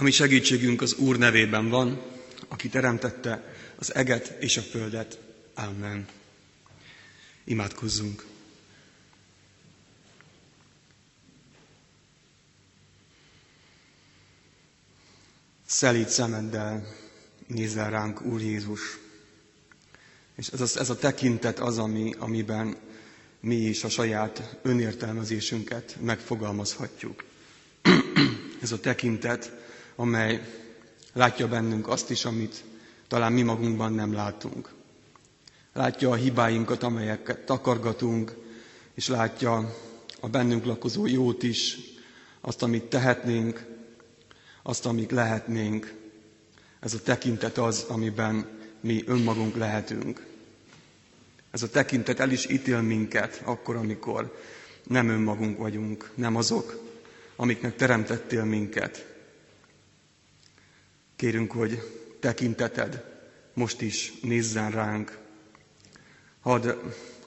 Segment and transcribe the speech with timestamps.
[0.00, 2.02] Ami segítségünk az Úr nevében van,
[2.48, 5.18] aki teremtette az eget és a földet.
[5.54, 6.06] Amen.
[7.44, 8.24] Imádkozzunk.
[15.66, 16.86] Szelíd szemeddel
[17.46, 18.98] nézel ránk, Úr Jézus.
[20.36, 22.76] És ez a, ez a tekintet az, ami, amiben
[23.40, 27.24] mi is a saját önértelmezésünket megfogalmazhatjuk.
[28.62, 29.66] ez a tekintet,
[30.00, 30.40] amely
[31.12, 32.64] látja bennünk azt is, amit
[33.08, 34.72] talán mi magunkban nem látunk.
[35.72, 38.34] Látja a hibáinkat, amelyeket takargatunk,
[38.94, 39.74] és látja
[40.20, 41.76] a bennünk lakozó jót is,
[42.40, 43.64] azt, amit tehetnénk,
[44.62, 45.94] azt, amit lehetnénk.
[46.80, 48.46] Ez a tekintet az, amiben
[48.80, 50.26] mi önmagunk lehetünk.
[51.50, 54.38] Ez a tekintet el is ítél minket akkor, amikor
[54.82, 56.80] nem önmagunk vagyunk, nem azok,
[57.36, 59.16] amiknek teremtettél minket.
[61.18, 61.82] Kérünk, hogy
[62.20, 63.04] tekinteted
[63.54, 65.18] most is nézzen ránk.
[66.40, 66.68] Hadd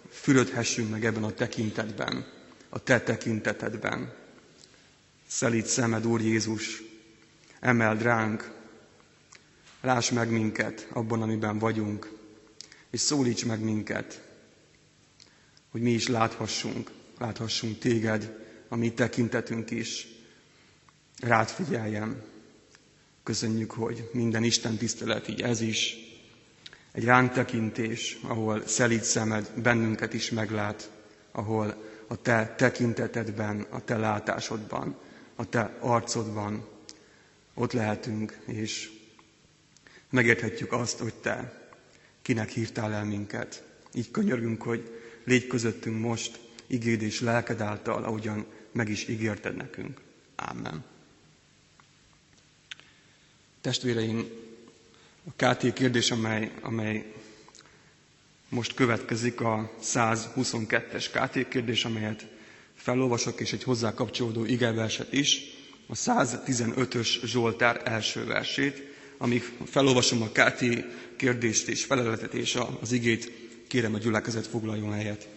[0.10, 2.26] fürödhessünk meg ebben a tekintetben,
[2.70, 4.14] a te tekintetedben.
[5.28, 6.82] Szelít szemed, Úr Jézus,
[7.60, 8.52] emeld ránk,
[9.82, 12.12] láss meg minket abban, amiben vagyunk,
[12.90, 14.22] és szólíts meg minket,
[15.72, 20.08] hogy mi is láthassunk, láthassunk téged, a mi tekintetünk is.
[21.20, 22.30] Rád figyeljen.
[23.24, 25.96] Köszönjük, hogy minden Isten tisztelet, így ez is,
[26.92, 30.92] egy ránk tekintés, ahol szelíd szemed bennünket is meglát,
[31.32, 34.96] ahol a te tekintetedben, a te látásodban,
[35.36, 36.68] a te arcodban
[37.54, 38.92] ott lehetünk, és
[40.10, 41.62] megérthetjük azt, hogy te
[42.22, 43.64] kinek hívtál el minket.
[43.94, 50.02] Így könyörgünk, hogy légy közöttünk most, igéd és lelked által, ahogyan meg is ígérted nekünk.
[50.36, 50.91] Amen.
[53.62, 54.30] Testvéreim,
[55.28, 57.14] a KT kérdés, amely, amely
[58.50, 62.26] most következik, a 122-es KT kérdés, amelyet
[62.76, 65.42] felolvasok, és egy hozzá kapcsolódó igeverset is,
[65.88, 68.84] a 115-ös Zsoltár első versét,
[69.18, 70.64] amíg felolvasom a KT
[71.16, 73.32] kérdést és feleletet és az igét,
[73.68, 75.28] kérem a gyülekezet foglaljon helyet.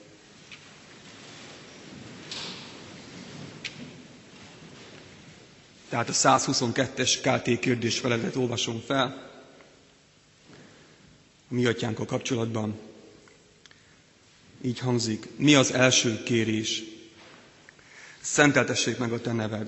[5.95, 9.31] Tehát a 122-es KT kérdés felelet olvasom fel.
[11.51, 12.79] A mi atyánkkal kapcsolatban
[14.63, 15.29] így hangzik.
[15.37, 16.83] Mi az első kérés?
[18.21, 19.67] Szenteltessék meg a te neved.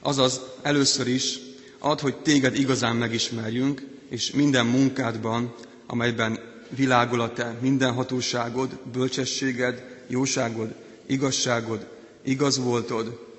[0.00, 1.38] Azaz először is
[1.78, 5.54] ad, hogy téged igazán megismerjünk, és minden munkádban,
[5.86, 10.74] amelyben világol a te mindenhatóságod, bölcsességed, jóságod,
[11.06, 11.86] igazságod,
[12.22, 13.32] igaz voltod,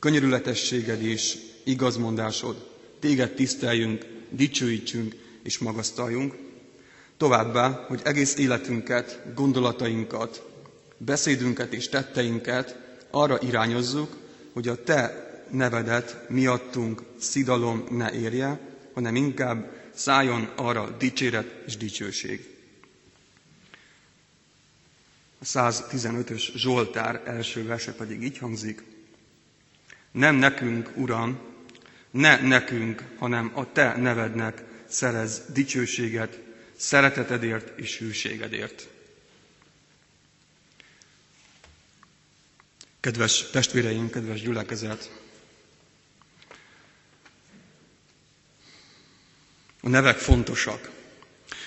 [0.00, 2.68] könyörületességed és igazmondásod,
[2.98, 6.34] téged tiszteljünk, dicsőítsünk és magasztaljunk.
[7.16, 10.42] Továbbá, hogy egész életünket, gondolatainkat,
[10.96, 12.78] beszédünket és tetteinket
[13.10, 14.16] arra irányozzuk,
[14.52, 18.60] hogy a te nevedet miattunk szidalom ne érje,
[18.94, 22.48] hanem inkább szálljon arra dicséret és dicsőség.
[25.38, 28.82] A 115-ös Zsoltár első verse pedig így hangzik.
[30.10, 31.38] Nem nekünk, Uram,
[32.10, 36.38] ne nekünk, hanem a Te nevednek szerez dicsőséget,
[36.76, 38.88] szeretetedért és hűségedért.
[43.00, 45.10] Kedves testvéreim, kedves gyülekezet!
[49.82, 50.90] A nevek fontosak.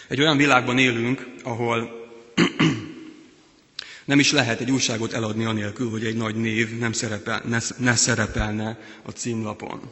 [0.07, 2.01] Egy olyan világban élünk, ahol
[4.05, 7.95] nem is lehet egy újságot eladni anélkül, hogy egy nagy név nem szerepel, ne, ne
[7.95, 9.91] szerepelne a címlapon.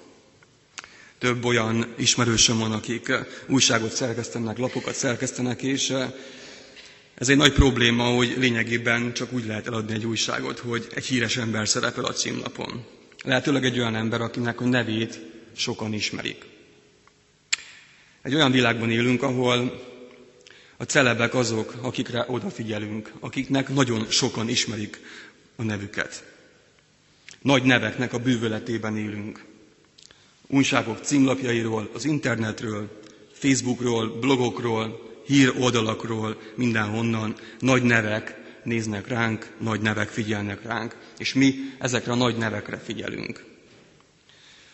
[1.17, 3.11] Több olyan ismerősöm van, akik
[3.47, 5.93] újságot szerkesztenek, lapokat szerkesztenek, és
[7.15, 11.37] ez egy nagy probléma, hogy lényegében csak úgy lehet eladni egy újságot, hogy egy híres
[11.37, 12.85] ember szerepel a címlapon.
[13.23, 15.19] Lehetőleg egy olyan ember, akinek a nevét
[15.55, 16.45] sokan ismerik.
[18.21, 19.89] Egy olyan világban élünk, ahol
[20.81, 24.99] a celebek azok, akikre odafigyelünk, akiknek nagyon sokan ismerik
[25.55, 26.23] a nevüket.
[27.41, 29.45] Nagy neveknek a bűvöletében élünk.
[30.47, 32.99] Újságok címlapjairól, az internetről,
[33.33, 41.55] Facebookról, blogokról, hír oldalakról, mindenhonnan nagy nevek néznek ránk, nagy nevek figyelnek ránk, és mi
[41.79, 43.43] ezekre a nagy nevekre figyelünk.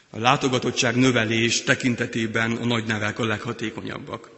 [0.09, 4.37] A látogatottság növelés tekintetében a nagy nevek a leghatékonyabbak.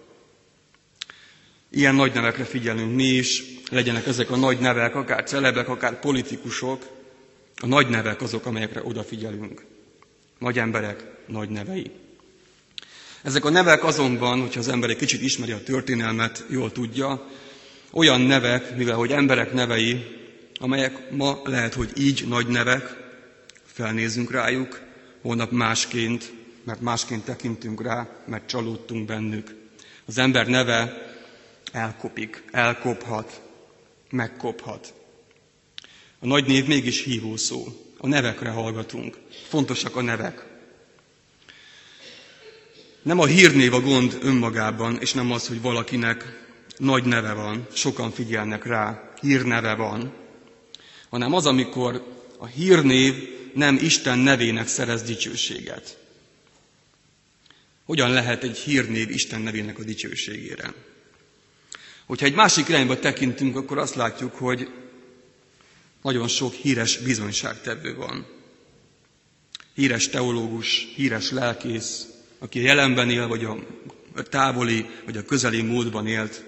[1.71, 6.85] Ilyen nagy nevekre figyelünk mi is, legyenek ezek a nagy nevek, akár celebek, akár politikusok,
[7.61, 9.65] a nagy nevek azok, amelyekre odafigyelünk.
[10.39, 11.91] Nagy emberek, nagy nevei.
[13.21, 17.27] Ezek a nevek azonban, hogyha az ember egy kicsit ismeri a történelmet, jól tudja,
[17.91, 20.05] olyan nevek, mivel hogy emberek nevei,
[20.59, 22.97] amelyek ma lehet, hogy így nagy nevek,
[23.65, 24.79] felnézünk rájuk,
[25.21, 26.33] holnap másként,
[26.63, 29.55] mert másként tekintünk rá, mert csalódtunk bennük.
[30.05, 31.08] Az ember neve
[31.71, 33.41] elkopik, elkophat,
[34.09, 34.93] megkophat.
[36.19, 37.67] A nagy név mégis hívó szó.
[37.97, 39.17] A nevekre hallgatunk.
[39.47, 40.45] Fontosak a nevek.
[43.01, 48.11] Nem a hírnév a gond önmagában, és nem az, hogy valakinek nagy neve van, sokan
[48.11, 50.13] figyelnek rá, hírneve van,
[51.09, 53.13] hanem az, amikor a hírnév
[53.53, 55.97] nem Isten nevének szerez dicsőséget.
[57.85, 60.73] Hogyan lehet egy hírnév Isten nevének a dicsőségére?
[62.09, 64.69] Hogyha egy másik irányba tekintünk, akkor azt látjuk, hogy
[66.01, 68.25] nagyon sok híres bizonyságtevő van.
[69.75, 72.07] Híres teológus, híres lelkész,
[72.39, 73.55] aki a jelenben él, vagy a
[74.23, 76.43] távoli, vagy a közeli múltban élt,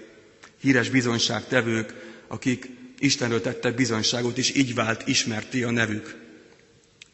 [0.60, 1.94] híres bizonyságtevők,
[2.28, 2.68] akik
[2.98, 6.14] Istenről tettek bizonyságot, és így vált ismerté a nevük.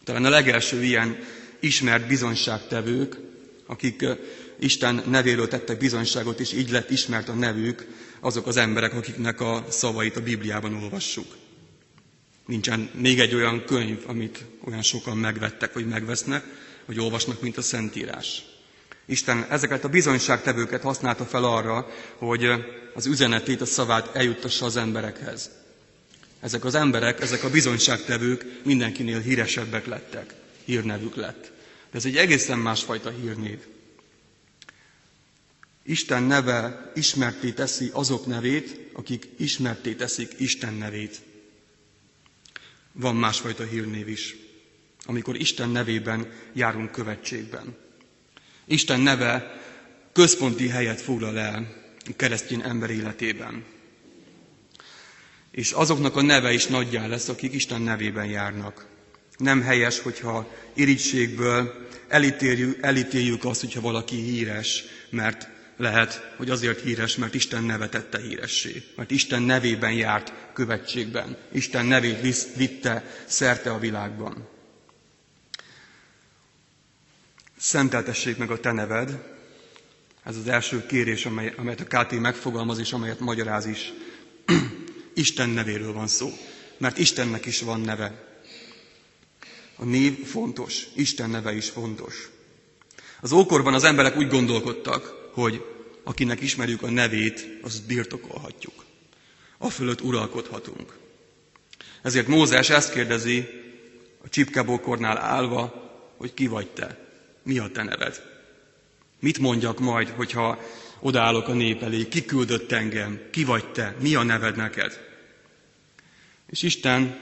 [0.05, 1.19] Talán a legelső ilyen
[1.61, 3.17] ismert bizonyságtevők,
[3.67, 4.05] akik
[4.59, 7.87] Isten nevéről tettek bizonyságot, és így lett ismert a nevük,
[8.21, 11.37] azok az emberek, akiknek a szavait a Bibliában olvassuk.
[12.47, 16.45] Nincsen még egy olyan könyv, amit olyan sokan megvettek, vagy megvesznek,
[16.87, 18.43] vagy olvasnak, mint a Szentírás.
[19.07, 21.87] Isten ezeket a bizonyságtevőket használta fel arra,
[22.17, 22.47] hogy
[22.95, 25.51] az üzenetét, a szavát eljuttassa az emberekhez.
[26.41, 30.35] Ezek az emberek, ezek a bizonyságtevők mindenkinél híresebbek lettek,
[30.65, 31.53] hírnevük lett.
[31.91, 33.59] De ez egy egészen másfajta hírnév.
[35.89, 41.17] Isten neve ismerté teszi azok nevét, akik ismerté teszik Isten nevét.
[42.93, 44.37] Van másfajta hírnév is,
[45.05, 47.77] amikor Isten nevében járunk követségben.
[48.65, 49.61] Isten neve
[50.13, 53.65] központi helyet foglal el a keresztény ember életében.
[55.51, 58.87] És azoknak a neve is nagyjá lesz, akik Isten nevében járnak.
[59.37, 67.17] Nem helyes, hogyha irítségből elítéljük, elítéljük azt, hogyha valaki híres, mert lehet, hogy azért híres,
[67.17, 72.21] mert Isten neve tette híressé, mert Isten nevében járt követségben, Isten nevét
[72.57, 74.49] vitte szerte a világban.
[77.59, 79.37] Szenteltessék meg a te neved,
[80.25, 83.93] ez az első kérés, amely, amelyet a KT megfogalmaz, és amelyet magyaráz is.
[85.15, 86.31] Isten nevéről van szó,
[86.79, 88.27] mert Istennek is van neve.
[89.77, 92.29] A név fontos, Isten neve is fontos.
[93.21, 95.65] Az ókorban az emberek úgy gondolkodtak, hogy
[96.05, 98.85] akinek ismerjük a nevét, azt birtokolhatjuk.
[99.59, 100.97] A fölött uralkodhatunk.
[102.03, 103.49] Ezért Mózes ezt kérdezi
[104.25, 107.09] a csipkebókornál állva, hogy ki vagy te,
[107.43, 108.23] mi a te neved.
[109.21, 110.59] Mit mondjak majd, hogyha
[111.01, 115.07] odaállok a nép elé, ki küldött engem, ki vagy te, mi a neved neked?
[116.47, 117.21] És Isten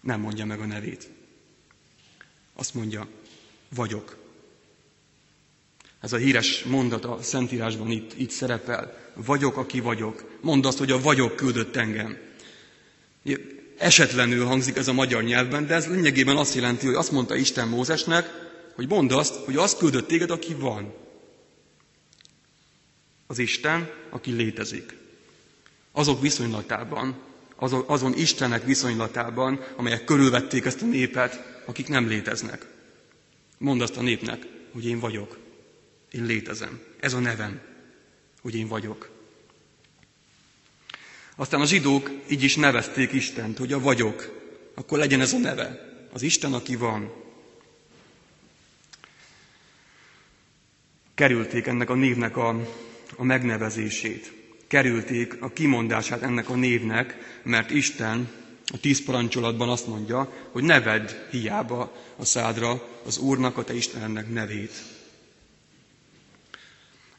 [0.00, 1.08] nem mondja meg a nevét.
[2.54, 3.08] Azt mondja,
[3.74, 4.19] vagyok.
[6.00, 8.98] Ez a híres mondat a Szentírásban itt, itt szerepel.
[9.14, 10.38] Vagyok, aki vagyok.
[10.40, 12.16] Mondd azt, hogy a vagyok küldött engem.
[13.78, 17.68] Esetlenül hangzik ez a magyar nyelvben, de ez lényegében azt jelenti, hogy azt mondta Isten
[17.68, 18.30] Mózesnek,
[18.74, 20.94] hogy mondd azt, hogy azt küldött téged, aki van.
[23.26, 24.96] Az Isten, aki létezik.
[25.92, 27.16] Azok viszonylatában,
[27.86, 32.66] azon, Istenek viszonylatában, amelyek körülvették ezt a népet, akik nem léteznek.
[33.58, 35.38] Mondd azt a népnek, hogy én vagyok.
[36.10, 36.80] Én létezem.
[37.00, 37.60] Ez a nevem,
[38.40, 39.10] hogy én vagyok.
[41.36, 44.40] Aztán a zsidók így is nevezték Istent, hogy a vagyok,
[44.74, 45.88] akkor legyen ez a neve.
[46.12, 47.12] Az Isten, aki van.
[51.14, 52.48] Kerülték ennek a névnek a,
[53.16, 54.32] a megnevezését.
[54.66, 58.30] Kerülték a kimondását ennek a névnek, mert Isten
[58.72, 64.32] a tíz parancsolatban azt mondja, hogy nevedd hiába a szádra az Úrnak, a te Istennek
[64.32, 64.72] nevét.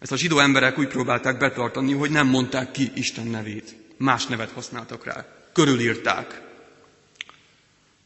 [0.02, 3.76] Ezt a zsidó emberek úgy próbálták betartani, hogy nem mondták ki Isten nevét.
[3.98, 5.26] Más nevet használtak rá.
[5.54, 6.42] Körülírták.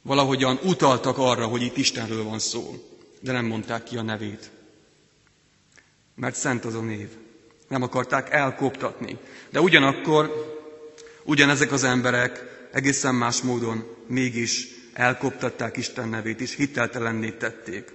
[0.02, 2.84] Valahogyan utaltak arra, hogy itt Istenről van szó,
[3.20, 4.52] de nem mondták ki a nevét.
[6.16, 7.08] Mert szent az a név.
[7.68, 9.18] Nem akarták elkoptatni.
[9.50, 10.32] De ugyanakkor
[11.24, 17.95] ugyanezek az emberek egészen más módon mégis elkoptatták Isten nevét, és hiteltelenné tették.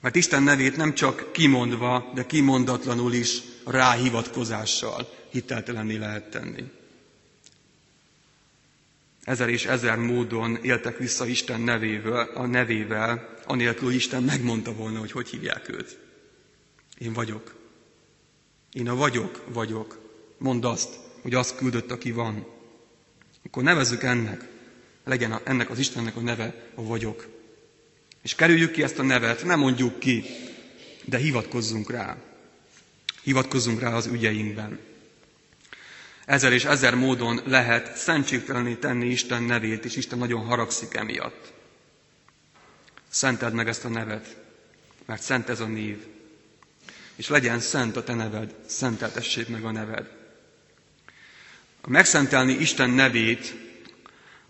[0.00, 6.64] Mert Isten nevét nem csak kimondva, de kimondatlanul is ráhivatkozással hiteltelenné lehet tenni.
[9.24, 15.12] ezer és ezer módon éltek vissza Isten nevével, a nevével, anélkül, Isten megmondta volna, hogy
[15.12, 15.98] hogy hívják őt.
[16.98, 17.54] Én vagyok.
[18.72, 19.98] Én a vagyok vagyok.
[20.38, 22.46] Mondd azt, hogy azt küldött, aki van.
[23.44, 24.48] Akkor nevezzük ennek,
[25.04, 27.28] legyen a, ennek az Istennek a neve a vagyok.
[28.22, 30.24] És kerüljük ki ezt a nevet, nem mondjuk ki,
[31.04, 32.16] de hivatkozzunk rá.
[33.22, 34.78] Hivatkozzunk rá az ügyeinkben.
[36.24, 41.52] Ezer és ezer módon lehet szentségtelené tenni Isten nevét, és Isten nagyon haragszik emiatt.
[43.08, 44.36] Szenteld meg ezt a nevet,
[45.06, 46.06] mert szent ez a név.
[47.16, 50.06] És legyen szent a te neved, szenteltessék meg a neved.
[51.80, 53.54] A megszentelni Isten nevét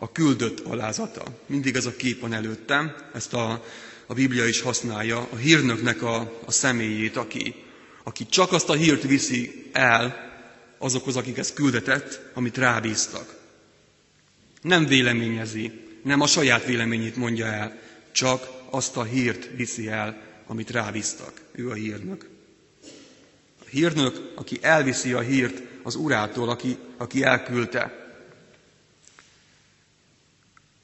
[0.02, 1.22] a küldött alázata.
[1.46, 3.64] Mindig ez a kép van előttem, ezt a,
[4.06, 7.54] a Biblia is használja, a hírnöknek a, a személyét, aki,
[8.02, 10.28] aki csak azt a hírt viszi el
[10.78, 13.34] azokhoz, akik ezt küldetett, amit rábíztak.
[14.62, 17.78] Nem véleményezi, nem a saját véleményét mondja el,
[18.12, 21.40] csak azt a hírt viszi el, amit rábíztak.
[21.52, 22.28] Ő a hírnök.
[23.60, 27.99] A hírnök, aki elviszi a hírt az urától, aki, aki elküldte.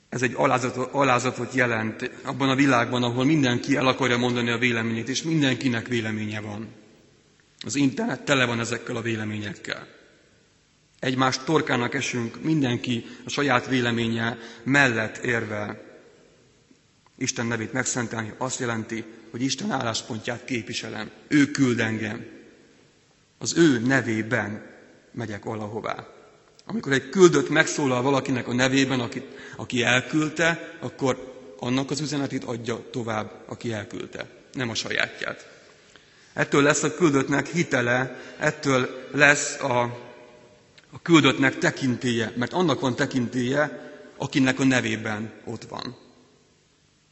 [0.09, 5.09] Ez egy alázatot, alázatot jelent abban a világban, ahol mindenki el akarja mondani a véleményét,
[5.09, 6.69] és mindenkinek véleménye van.
[7.65, 9.87] Az internet tele van ezekkel a véleményekkel.
[10.99, 15.81] Egymás torkának esünk, mindenki a saját véleménye mellett érvel.
[17.19, 21.11] Isten nevét megszentelni azt jelenti, hogy Isten álláspontját képviselem.
[21.29, 22.27] Ő küld engem.
[23.39, 24.67] Az ő nevében
[25.13, 26.16] megyek valahová.
[26.67, 29.23] Amikor egy küldött megszólal valakinek a nevében, aki,
[29.57, 35.49] aki elküldte, akkor annak az üzenetét adja tovább, aki elküldte, nem a sajátját.
[36.33, 39.83] Ettől lesz a küldöttnek hitele, ettől lesz a,
[40.91, 45.97] a küldöttnek tekintéje, mert annak van tekintéje, akinek a nevében ott van.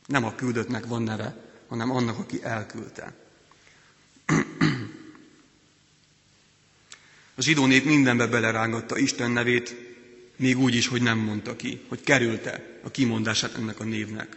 [0.06, 1.36] Nem a küldöttnek van neve,
[1.68, 3.23] hanem annak, aki elküldte.
[7.34, 9.74] A zsidó nép mindenbe belerángatta Isten nevét,
[10.36, 14.36] még úgy is, hogy nem mondta ki, hogy kerülte a kimondását ennek a névnek.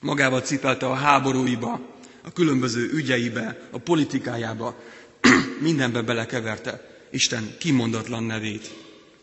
[0.00, 4.82] Magával cipelte a háborúiba, a különböző ügyeibe, a politikájába,
[5.60, 8.74] mindenbe belekeverte Isten kimondatlan nevét,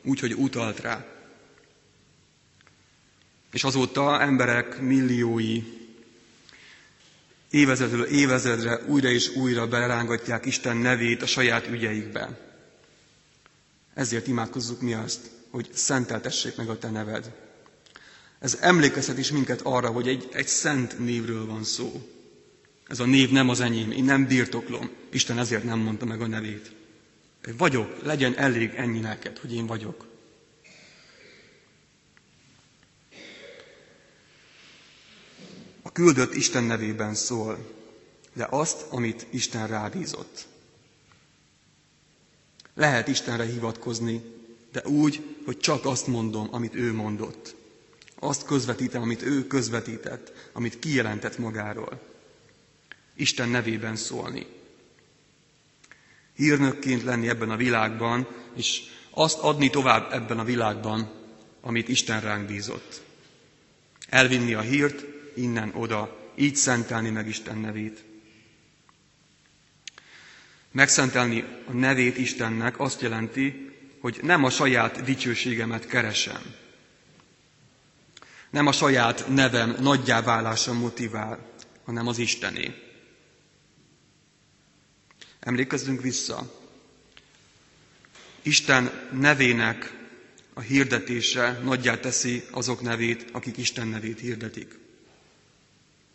[0.04, 1.06] úgyhogy utalt rá.
[3.52, 5.64] És azóta emberek milliói
[7.50, 12.45] évezredről évezredre újra és újra belerángatják Isten nevét a saját ügyeikbe.
[13.96, 17.32] Ezért imádkozzuk mi azt, hogy szenteltessék meg a Te neved.
[18.40, 22.10] Ez emlékezhet is minket arra, hogy egy, egy szent névről van szó.
[22.88, 24.90] Ez a név nem az enyém, én nem birtoklom.
[25.12, 26.72] Isten ezért nem mondta meg a nevét.
[27.58, 30.06] Vagyok, legyen elég ennyi neked, hogy én vagyok.
[35.82, 37.72] A küldött Isten nevében szól,
[38.34, 40.48] de azt, amit Isten rábízott.
[42.76, 44.22] Lehet Istenre hivatkozni,
[44.72, 47.56] de úgy, hogy csak azt mondom, amit ő mondott.
[48.20, 52.02] Azt közvetítem, amit ő közvetített, amit kijelentett magáról.
[53.16, 54.46] Isten nevében szólni.
[56.36, 61.12] Hírnökként lenni ebben a világban, és azt adni tovább ebben a világban,
[61.62, 63.02] amit Isten ránk bízott.
[64.10, 65.06] Elvinni a hírt
[65.36, 68.04] innen oda, így szentelni meg Isten nevét.
[70.76, 76.42] Megszentelni a nevét Istennek azt jelenti, hogy nem a saját dicsőségemet keresem.
[78.50, 81.50] Nem a saját nevem nagyjáválása motivál,
[81.86, 82.74] hanem az Istené.
[85.40, 86.62] Emlékezzünk vissza.
[88.42, 89.98] Isten nevének
[90.54, 94.80] a hirdetése nagyjá teszi azok nevét, akik Isten nevét hirdetik.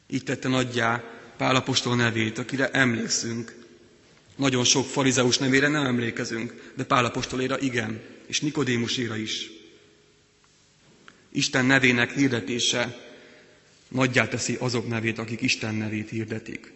[0.07, 1.05] Így tette nagyjá
[1.37, 3.60] Pálapostól nevét, akire emlékszünk,
[4.37, 9.51] nagyon sok farizeus nevére nem emlékezünk, de Pálapostoléra igen, és Nikodémuséra is.
[11.33, 13.09] Isten nevének hirdetése
[13.89, 16.73] nagyjá teszi azok nevét, akik Isten nevét hirdetik.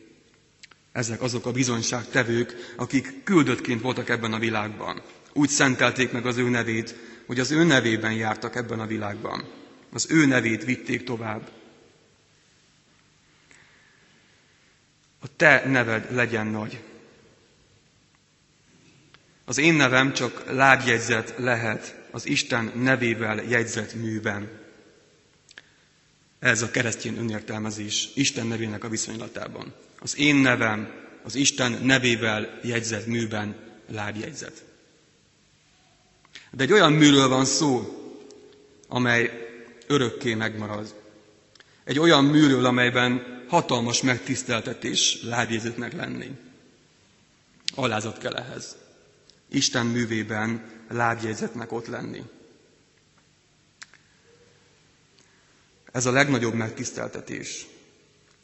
[0.92, 5.02] Ezek azok a bizonyságtevők, akik küldöttként voltak ebben a világban.
[5.32, 6.94] Úgy szentelték meg az ő nevét,
[7.26, 9.44] hogy az ő nevében jártak ebben a világban.
[9.92, 11.50] Az ő nevét vitték tovább.
[15.20, 16.80] A te neved legyen nagy,
[19.44, 24.48] az én nevem csak lábjegyzet lehet az Isten nevével jegyzett műben.
[26.38, 29.74] Ez a keresztény önértelmezés Isten nevének a viszonylatában.
[29.98, 30.90] Az én nevem
[31.22, 33.56] az Isten nevével jegyzett műben
[33.90, 34.64] lábjegyzet.
[36.50, 37.98] De egy olyan műről van szó,
[38.88, 39.30] amely
[39.86, 40.94] örökké megmarad.
[41.84, 46.30] Egy olyan műről, amelyben hatalmas megtiszteltetés lábjegyzetnek lenni.
[47.74, 48.76] Alázat kell ehhez.
[49.54, 52.23] Isten művében lábjegyzetnek ott lenni.
[55.92, 57.66] Ez a legnagyobb megtiszteltetés.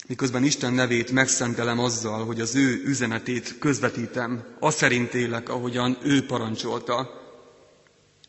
[0.07, 6.27] Miközben Isten nevét megszentelem azzal, hogy az ő üzenetét közvetítem, azt szerint élek, ahogyan ő
[6.27, 7.19] parancsolta,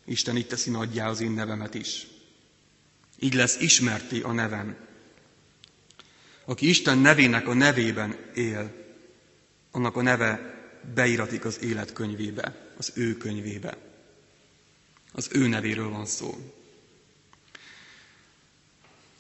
[0.05, 2.07] Isten így teszi nagyjá az én nevemet is.
[3.19, 4.75] Így lesz ismerti a nevem.
[6.45, 8.71] Aki Isten nevének a nevében él,
[9.71, 10.60] annak a neve
[10.93, 13.77] beiratik az életkönyvébe, az ő könyvébe.
[15.13, 16.37] Az ő nevéről van szó.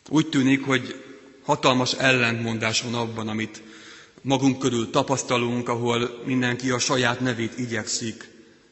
[0.09, 1.03] Úgy tűnik, hogy
[1.43, 3.63] hatalmas ellentmondás van abban, amit
[4.21, 8.29] magunk körül tapasztalunk, ahol mindenki a saját nevét igyekszik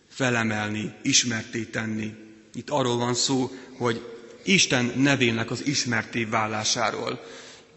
[0.10, 2.14] felemelni, ismerté tenni.
[2.54, 7.24] Itt arról van szó, hogy Isten nevének az ismerté válásáról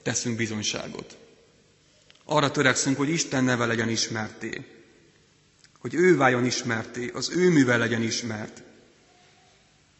[0.02, 1.16] teszünk bizonyságot.
[2.24, 4.64] Arra törekszünk, hogy Isten neve legyen ismerté,
[5.82, 8.62] hogy ő váljon ismerté, az ő művel legyen ismert.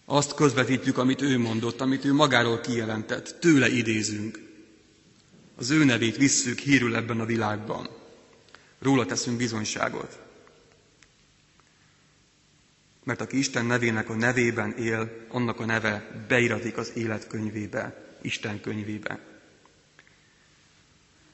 [0.05, 4.39] Azt közvetítjük, amit ő mondott, amit ő magáról kijelentett, tőle idézünk.
[5.57, 7.89] Az ő nevét visszük hírül ebben a világban.
[8.79, 10.19] Róla teszünk bizonyságot.
[13.05, 19.21] Mert aki Isten nevének a nevében él, annak a neve beiratik az életkönyvébe, Isten könyvébe.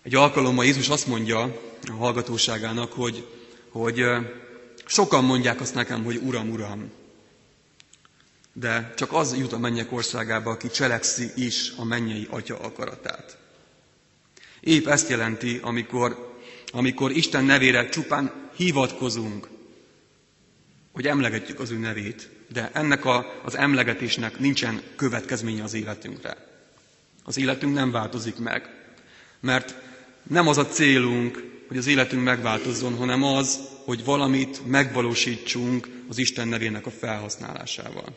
[0.02, 3.37] Egy alkalommal Jézus azt mondja a hallgatóságának, hogy,
[3.70, 4.04] hogy
[4.84, 6.90] sokan mondják azt nekem, hogy Uram, Uram,
[8.52, 13.36] de csak az jut a mennyek országába, aki cselekszi is a mennyei atya akaratát.
[14.60, 16.36] Épp ezt jelenti, amikor,
[16.70, 19.48] amikor Isten nevére csupán hivatkozunk,
[20.92, 26.36] hogy emlegetjük az ő nevét, de ennek a, az emlegetésnek nincsen következménye az életünkre.
[27.24, 28.70] Az életünk nem változik meg,
[29.40, 29.74] mert
[30.22, 36.48] nem az a célunk, hogy az életünk megváltozzon, hanem az, hogy valamit megvalósítsunk az Isten
[36.48, 38.16] nevének a felhasználásával.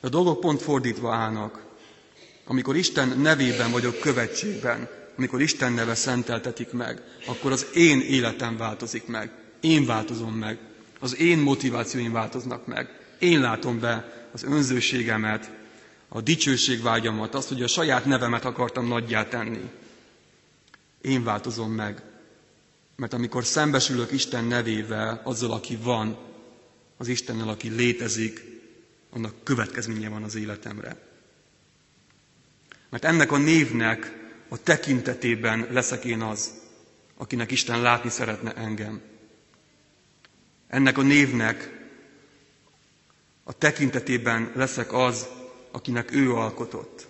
[0.00, 1.66] A dolgok pont fordítva állnak.
[2.44, 9.06] Amikor Isten nevében vagyok követségben, amikor Isten neve szenteltetik meg, akkor az én életem változik
[9.06, 9.30] meg.
[9.60, 10.58] Én változom meg.
[11.00, 12.88] Az én motivációim változnak meg.
[13.18, 15.50] Én látom be az önzőségemet,
[16.08, 19.70] a dicsőségvágyamat, azt, hogy a saját nevemet akartam nagyjá tenni.
[21.00, 22.02] Én változom meg.
[22.98, 26.18] Mert amikor szembesülök Isten nevével, azzal, aki van,
[26.96, 28.44] az Istennel, aki létezik,
[29.10, 31.06] annak következménye van az életemre.
[32.88, 36.52] Mert ennek a névnek a tekintetében leszek én az,
[37.16, 39.00] akinek Isten látni szeretne engem.
[40.68, 41.88] Ennek a névnek
[43.44, 45.26] a tekintetében leszek az,
[45.70, 47.08] akinek ő alkotott.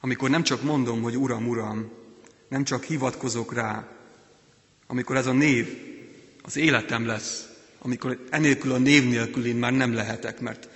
[0.00, 2.00] Amikor nem csak mondom, hogy Uram, Uram,
[2.52, 3.88] nem csak hivatkozok rá,
[4.86, 5.78] amikor ez a név
[6.42, 10.68] az életem lesz, amikor enélkül a név nélkül én már nem lehetek, mert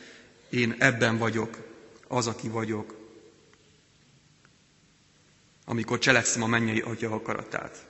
[0.51, 1.59] én ebben vagyok,
[2.09, 2.97] az, aki vagyok,
[5.65, 7.87] amikor cselekszem a mennyei atya akaratát.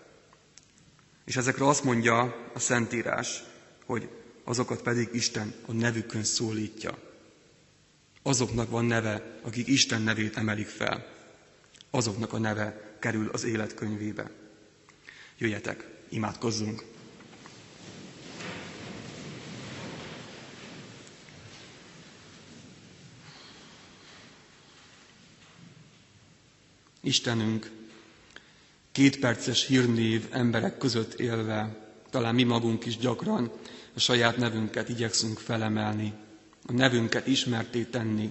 [1.24, 3.42] És ezekre azt mondja a Szentírás,
[3.84, 4.08] hogy
[4.44, 6.98] azokat pedig Isten a nevükön szólítja.
[8.22, 11.06] Azoknak van neve, akik Isten nevét emelik fel.
[11.90, 14.30] Azoknak a neve kerül az életkönyvébe.
[15.38, 16.84] Jöjjetek, imádkozzunk!
[27.00, 27.70] Istenünk,
[28.92, 33.52] kétperces hírnév emberek között élve, talán mi magunk is gyakran
[33.94, 36.12] a saját nevünket igyekszünk felemelni,
[36.66, 38.30] a nevünket ismerté tenni.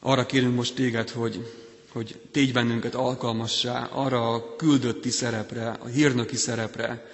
[0.00, 1.65] Arra kérünk most téged, hogy,
[1.96, 7.06] hogy tégy bennünket alkalmassá arra a küldötti szerepre, a hírnöki szerepre,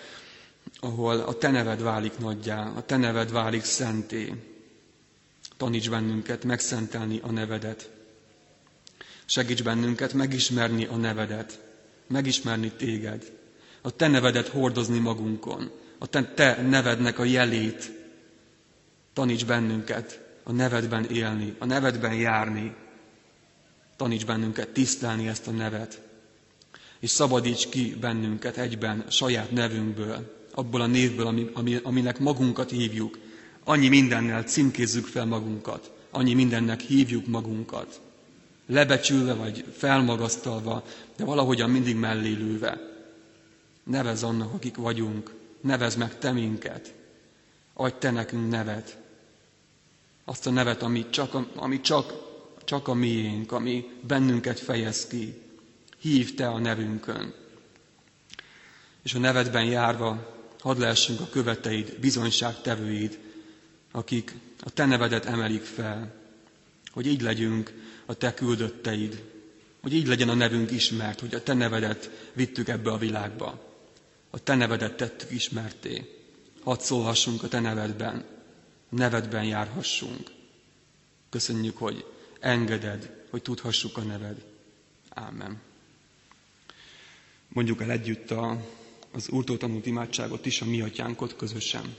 [0.81, 4.33] ahol a te neved válik nagyjá, a te neved válik szenté.
[5.57, 7.91] Taníts bennünket megszentelni a nevedet.
[9.25, 11.59] Segíts bennünket megismerni a nevedet,
[12.07, 13.33] megismerni téged,
[13.83, 17.91] a te nevedet hordozni magunkon, a te, te nevednek a jelét.
[19.13, 22.75] Taníts bennünket a nevedben élni, a nevedben járni.
[23.97, 26.03] Taníts bennünket tisztelni ezt a nevet.
[26.99, 33.19] És szabadíts ki bennünket egyben saját nevünkből, abból a névből, ami, ami, aminek magunkat hívjuk.
[33.65, 38.01] Annyi mindennel címkézzük fel magunkat, annyi mindennek hívjuk magunkat
[38.67, 40.85] lebecsülve vagy felmagasztalva,
[41.17, 42.79] de valahogyan mindig mellélőve.
[43.85, 46.95] Nevez annak, akik vagyunk, nevez meg te minket,
[47.75, 48.99] adj te nekünk nevet,
[50.25, 52.31] azt a nevet, ami csak, ami csak,
[52.73, 55.35] csak a miénk, ami bennünket fejez ki.
[55.99, 57.35] Hív Te a nevünkön.
[59.03, 63.19] És a nevedben járva hadd lehessünk a követeid, bizonyságtevőid,
[63.91, 66.15] akik a Te nevedet emelik fel,
[66.93, 67.73] hogy így legyünk
[68.07, 69.23] a Te küldötteid,
[69.83, 73.77] hogy így legyen a nevünk ismert, hogy a Te nevedet vittük ebbe a világba.
[74.31, 76.23] A Te nevedet tettük ismerté.
[76.63, 78.25] Hadd szólhassunk a Te nevedben,
[78.89, 80.31] nevedben járhassunk.
[81.31, 82.05] Köszönjük, hogy
[82.43, 84.45] engeded, hogy tudhassuk a neved.
[85.09, 85.61] Ámen.
[87.49, 88.61] Mondjuk el együtt a,
[89.13, 91.95] az Úrtól tanult imádságot is, a mi atyánkot közösen.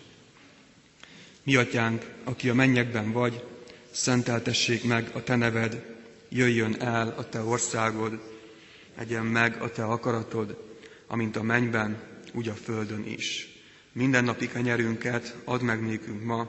[1.43, 3.43] Mi atyánk, aki a mennyekben vagy,
[3.91, 5.85] szenteltessék meg a te neved,
[6.29, 8.19] jöjjön el a te országod,
[8.97, 10.75] legyen meg a te akaratod,
[11.07, 12.01] amint a mennyben,
[12.33, 13.47] úgy a földön is.
[13.91, 16.47] Minden napi kenyerünket add meg nékünk ma,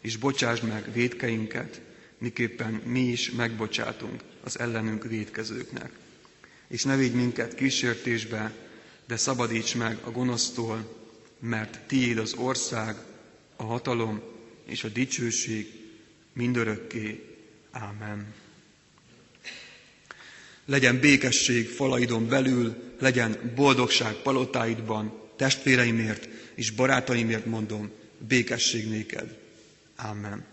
[0.00, 1.80] és bocsásd meg védkeinket,
[2.18, 5.90] miképpen mi is megbocsátunk az ellenünk védkezőknek.
[6.68, 8.52] És ne védj minket kísértésbe,
[9.06, 10.96] de szabadíts meg a gonosztól,
[11.40, 12.96] mert tiéd az ország,
[13.56, 14.22] a hatalom
[14.64, 15.66] és a dicsőség
[16.32, 17.36] mindörökké.
[17.70, 18.34] Ámen.
[20.64, 29.38] Legyen békesség falaidon belül, legyen boldogság palotáidban, testvéreimért és barátaimért mondom, békesség néked.
[29.96, 30.44] Amen.